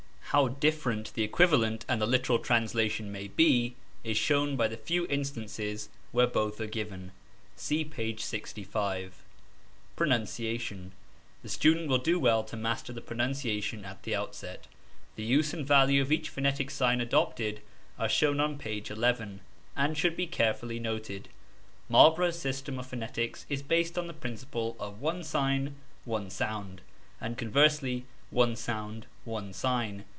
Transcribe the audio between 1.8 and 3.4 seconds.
and the literal translation may